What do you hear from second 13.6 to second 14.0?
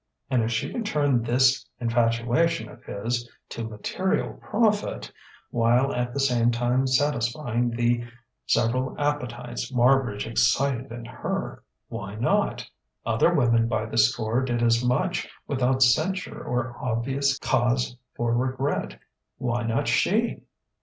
by the